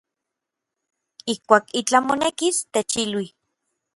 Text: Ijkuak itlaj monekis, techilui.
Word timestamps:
Ijkuak 1.33 1.65
itlaj 1.79 2.03
monekis, 2.07 2.57
techilui. 2.73 3.27